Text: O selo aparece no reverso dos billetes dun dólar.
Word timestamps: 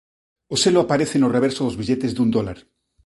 O 0.53 0.55
selo 0.63 0.79
aparece 0.81 1.15
no 1.19 1.31
reverso 1.35 1.61
dos 1.63 1.77
billetes 1.79 2.11
dun 2.13 2.29
dólar. 2.35 2.57